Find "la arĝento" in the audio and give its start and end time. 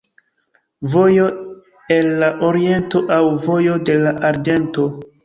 4.07-4.89